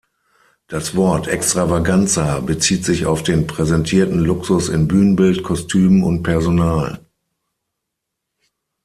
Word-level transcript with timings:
Das 0.67 0.95
Wort 0.95 1.27
Extravaganza 1.27 2.39
bezieht 2.39 2.83
sich 2.83 3.05
auf 3.05 3.21
den 3.21 3.45
präsentierten 3.45 4.17
Luxus 4.17 4.67
in 4.67 4.87
Bühnenbild, 4.87 5.43
Kostümen 5.43 6.03
und 6.03 6.23
Personal. 6.23 7.05